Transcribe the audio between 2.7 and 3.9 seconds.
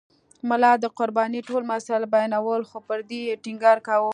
پر دې یې ټینګار